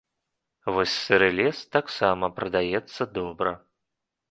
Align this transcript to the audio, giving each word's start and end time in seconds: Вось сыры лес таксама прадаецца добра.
Вось 0.77 0.95
сыры 1.01 1.27
лес 1.41 1.59
таксама 1.77 2.31
прадаецца 2.41 3.09
добра. 3.21 3.57